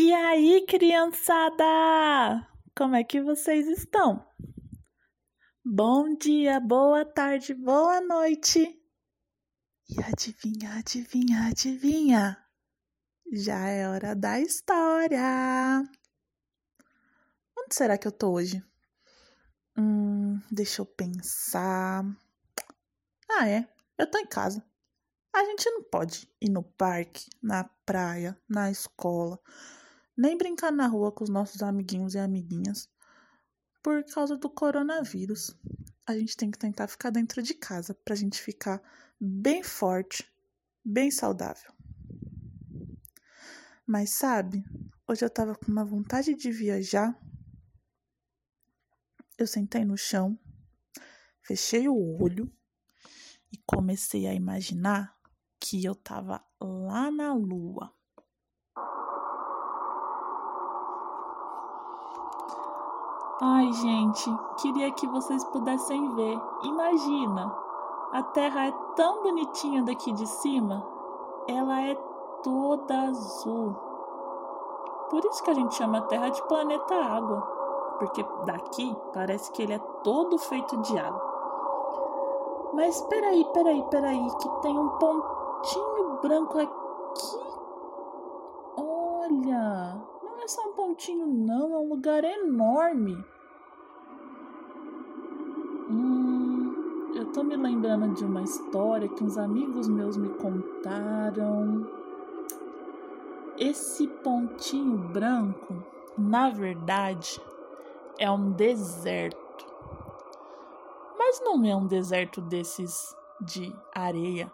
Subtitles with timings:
[0.00, 1.64] E aí, criançada?
[2.76, 4.24] Como é que vocês estão?
[5.64, 8.80] Bom dia, boa tarde, boa noite.
[9.90, 12.38] E adivinha, adivinha, adivinha?
[13.32, 15.82] Já é hora da história.
[17.58, 18.64] Onde será que eu tô hoje?
[19.76, 22.04] Hum, deixa eu pensar.
[23.28, 23.68] Ah, é.
[23.98, 24.64] Eu tô em casa.
[25.32, 29.40] A gente não pode ir no parque, na praia, na escola,
[30.18, 32.90] nem brincar na rua com os nossos amiguinhos e amiguinhas
[33.80, 35.56] por causa do coronavírus.
[36.04, 38.82] A gente tem que tentar ficar dentro de casa para a gente ficar
[39.20, 40.28] bem forte,
[40.84, 41.72] bem saudável.
[43.86, 44.64] Mas sabe,
[45.06, 47.16] hoje eu tava com uma vontade de viajar.
[49.38, 50.36] Eu sentei no chão,
[51.40, 52.52] fechei o olho
[53.52, 55.16] e comecei a imaginar
[55.60, 57.96] que eu tava lá na lua.
[63.40, 66.40] Ai, gente, queria que vocês pudessem ver.
[66.64, 67.56] Imagina,
[68.12, 70.84] a Terra é tão bonitinha daqui de cima,
[71.46, 71.94] ela é
[72.42, 73.76] toda azul.
[75.08, 77.40] Por isso que a gente chama a Terra de planeta água,
[78.00, 81.22] porque daqui parece que ele é todo feito de água.
[82.74, 87.40] Mas peraí, peraí, peraí, que tem um pontinho branco aqui.
[88.76, 90.02] Olha,
[90.48, 93.22] é só um pontinho, não, é um lugar enorme.
[95.90, 101.86] Hum, eu tô me lembrando de uma história que uns amigos meus me contaram.
[103.58, 105.84] Esse pontinho branco,
[106.16, 107.38] na verdade,
[108.18, 109.66] é um deserto.
[111.18, 114.50] Mas não é um deserto desses de areia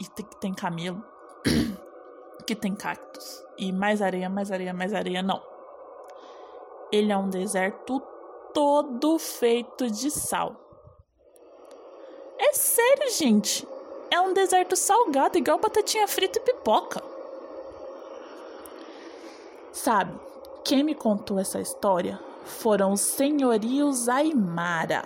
[0.00, 1.04] e que tem camelo
[2.46, 3.42] que tem cactos.
[3.58, 5.42] E mais areia, mais areia, mais areia, não.
[6.90, 8.00] Ele é um deserto
[8.52, 10.56] todo feito de sal.
[12.38, 13.66] É sério, gente.
[14.10, 17.02] É um deserto salgado, igual batatinha frita e pipoca.
[19.72, 20.12] Sabe,
[20.64, 25.04] quem me contou essa história foram os senhorios Aimara,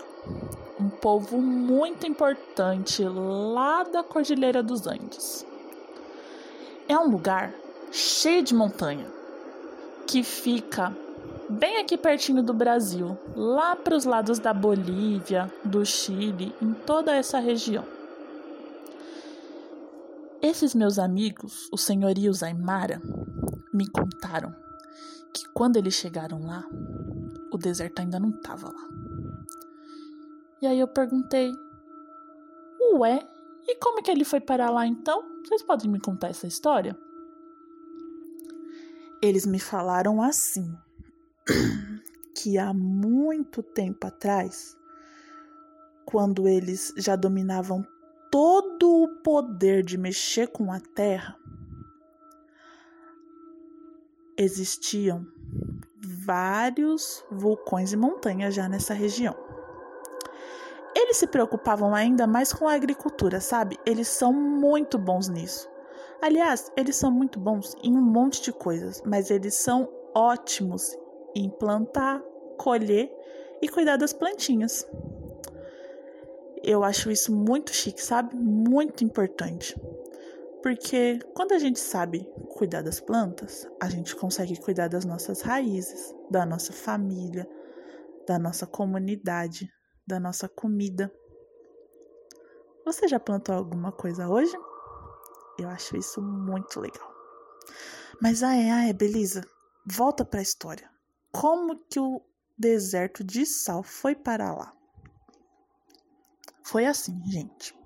[0.81, 5.47] um povo muito importante lá da Cordilheira dos Andes.
[6.89, 7.53] É um lugar
[7.91, 9.07] cheio de montanha
[10.07, 10.97] que fica
[11.49, 17.15] bem aqui pertinho do Brasil, lá para os lados da Bolívia, do Chile, em toda
[17.15, 17.85] essa região.
[20.41, 23.01] Esses meus amigos, os senhorios Aymara,
[23.73, 24.55] me contaram
[25.33, 26.65] que quando eles chegaram lá,
[27.53, 28.89] o deserto ainda não estava lá.
[30.63, 31.53] E aí eu perguntei:
[32.95, 33.27] Ué,
[33.67, 35.23] e como que ele foi parar lá então?
[35.45, 36.97] Vocês podem me contar essa história?
[39.21, 40.73] Eles me falaram assim:
[42.35, 44.77] que há muito tempo atrás,
[46.05, 47.85] quando eles já dominavam
[48.31, 51.37] todo o poder de mexer com a terra,
[54.37, 55.27] existiam
[55.99, 59.46] vários vulcões e montanhas já nessa região.
[61.17, 63.79] Eles se preocupavam ainda mais com a agricultura, sabe?
[63.87, 65.67] Eles são muito bons nisso.
[66.21, 70.95] Aliás, eles são muito bons em um monte de coisas, mas eles são ótimos
[71.35, 72.23] em plantar,
[72.59, 73.11] colher
[73.63, 74.87] e cuidar das plantinhas.
[76.63, 78.37] Eu acho isso muito chique, sabe?
[78.37, 79.75] Muito importante.
[80.63, 86.15] Porque quando a gente sabe cuidar das plantas, a gente consegue cuidar das nossas raízes,
[86.31, 87.49] da nossa família,
[88.29, 89.73] da nossa comunidade,
[90.07, 91.13] da nossa comida.
[92.85, 94.57] Você já plantou alguma coisa hoje?
[95.59, 97.11] Eu acho isso muito legal.
[98.21, 99.43] Mas ah é, ah é, beleza.
[99.85, 100.89] Volta para a história.
[101.33, 102.23] Como que o
[102.57, 104.73] deserto de sal foi para lá?
[106.65, 107.77] Foi assim, gente.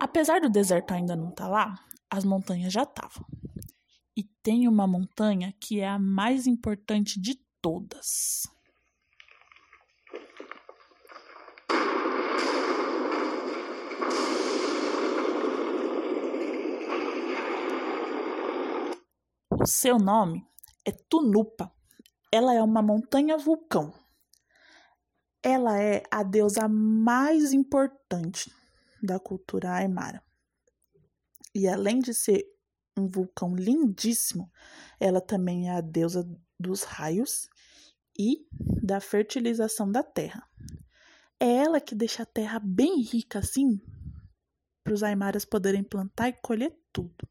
[0.00, 1.74] Apesar do deserto ainda não estar tá lá,
[2.10, 3.26] as montanhas já estavam.
[4.16, 8.42] E tem uma montanha que é a mais importante de todas.
[19.68, 20.46] Seu nome
[20.84, 21.70] é Tunupa.
[22.32, 23.92] Ela é uma montanha vulcão.
[25.42, 28.50] Ela é a deusa mais importante
[29.02, 30.22] da cultura aimara.
[31.54, 32.44] E além de ser
[32.98, 34.50] um vulcão lindíssimo,
[34.98, 36.26] ela também é a deusa
[36.58, 37.48] dos raios
[38.18, 38.46] e
[38.82, 40.42] da fertilização da terra.
[41.38, 43.80] É ela que deixa a terra bem rica assim,
[44.82, 47.28] para os aimaras poderem plantar e colher tudo.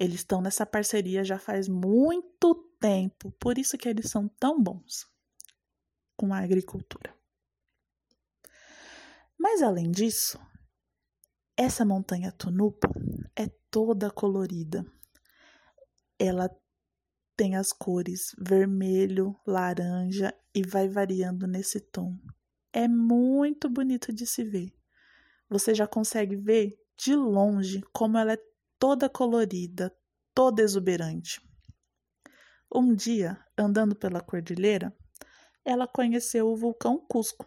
[0.00, 5.06] Eles estão nessa parceria já faz muito tempo, por isso que eles são tão bons
[6.16, 7.14] com a agricultura.
[9.38, 10.40] Mas além disso,
[11.54, 12.88] essa montanha Tunupa
[13.36, 14.86] é toda colorida.
[16.18, 16.48] Ela
[17.36, 22.18] tem as cores vermelho, laranja e vai variando nesse tom.
[22.72, 24.72] É muito bonito de se ver.
[25.48, 28.49] Você já consegue ver de longe como ela é
[28.80, 29.94] toda colorida,
[30.34, 31.40] toda exuberante.
[32.74, 34.96] Um dia, andando pela cordilheira,
[35.62, 37.46] ela conheceu o vulcão Cusco.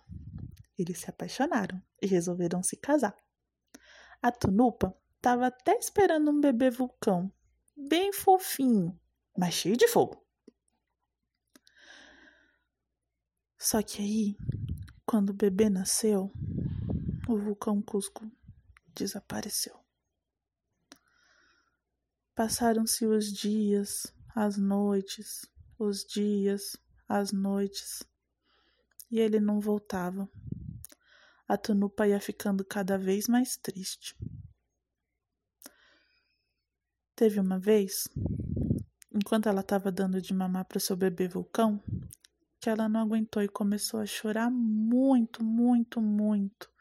[0.77, 3.17] Eles se apaixonaram e resolveram se casar.
[4.21, 7.33] A Tunupa estava até esperando um bebê vulcão,
[7.75, 8.97] bem fofinho,
[9.35, 10.23] mas cheio de fogo.
[13.57, 14.37] Só que aí,
[15.05, 16.31] quando o bebê nasceu,
[17.27, 18.29] o vulcão Cusco
[18.93, 19.82] desapareceu.
[22.35, 25.45] Passaram-se os dias, as noites,
[25.77, 26.75] os dias,
[27.07, 28.01] as noites,
[29.11, 30.27] e ele não voltava.
[31.47, 34.17] A Tunupa ia ficando cada vez mais triste.
[37.15, 38.07] Teve uma vez,
[39.13, 41.79] enquanto ela estava dando de mamar para seu bebê vulcão,
[42.59, 46.72] que ela não aguentou e começou a chorar muito, muito, muito.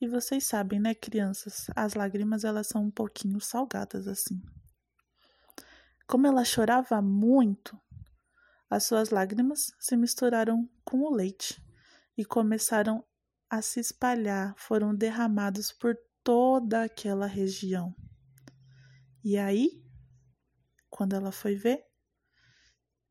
[0.00, 1.66] E vocês sabem, né, crianças?
[1.76, 4.40] As lágrimas elas são um pouquinho salgadas assim.
[6.06, 7.78] Como ela chorava muito,
[8.70, 11.62] as suas lágrimas se misturaram com o leite
[12.16, 13.04] e começaram
[13.50, 15.94] a se espalhar, foram derramados por
[16.24, 17.94] toda aquela região.
[19.22, 19.84] E aí,
[20.88, 21.84] quando ela foi ver,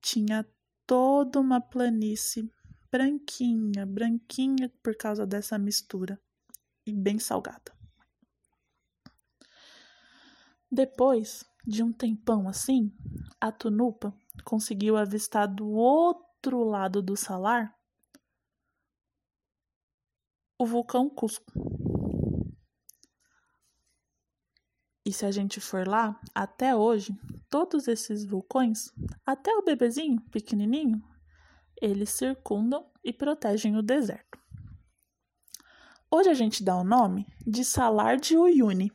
[0.01, 0.43] tinha
[0.87, 2.51] toda uma planície
[2.91, 6.19] branquinha, branquinha por causa dessa mistura
[6.89, 7.71] e bem salgada.
[10.71, 12.91] Depois de um tempão assim,
[13.39, 14.13] a Tunupa
[14.43, 17.75] conseguiu avistar do outro lado do salar
[20.57, 21.51] o vulcão Cusco.
[25.05, 27.17] E se a gente for lá, até hoje,
[27.49, 28.91] todos esses vulcões,
[29.25, 31.01] até o bebezinho pequenininho,
[31.81, 34.38] eles circundam e protegem o deserto.
[36.11, 38.91] Hoje a gente dá o nome de salar de Uyuni.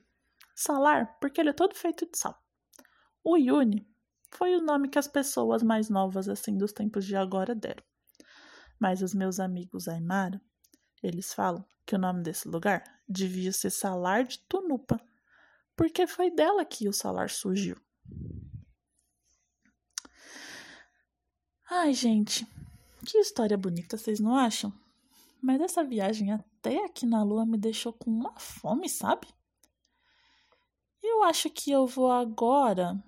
[0.54, 2.36] Salar porque ele é todo feito de sal.
[3.24, 3.86] Uyuni
[4.32, 7.84] foi o nome que as pessoas mais novas assim dos tempos de agora deram.
[8.80, 10.40] Mas os meus amigos Aymara,
[11.02, 15.00] eles falam que o nome desse lugar devia ser Salar de Tunupa,
[15.76, 17.76] porque foi dela que o salar surgiu.
[21.70, 22.46] Ai, gente,
[23.06, 24.72] que história bonita, vocês não acham?
[25.40, 26.32] Mas essa viagem
[26.64, 29.28] até aqui na lua me deixou com uma fome, sabe?
[31.02, 32.98] Eu acho que eu vou agora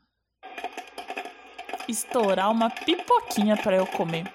[1.89, 4.31] estourar uma pipoquinha para eu comer.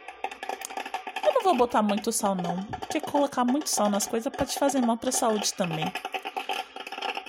[1.24, 4.82] Eu não vou botar muito sal não, porque colocar muito sal nas coisas pode fazer
[4.82, 5.86] mal para a saúde também.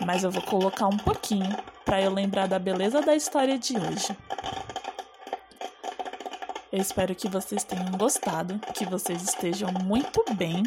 [0.06, 1.54] Mas eu vou colocar um pouquinho
[1.84, 4.16] para eu lembrar da beleza da história de hoje.
[6.72, 10.62] Eu espero que vocês tenham gostado, que vocês estejam muito bem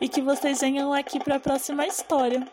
[0.00, 2.46] e que vocês venham aqui para a próxima história.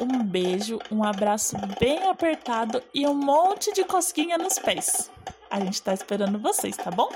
[0.00, 5.10] Um beijo, um abraço bem apertado e um monte de cosquinha nos pés.
[5.50, 7.08] A gente está esperando vocês, tá bom?